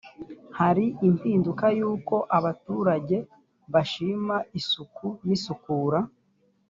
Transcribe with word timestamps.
hari 0.59 0.85
impinduka 1.07 1.65
y 1.77 1.81
uko 1.93 2.15
abaturage 2.37 3.17
bashima 3.73 4.35
isuku 4.59 5.05
n 5.25 5.27
isukura 5.37 5.99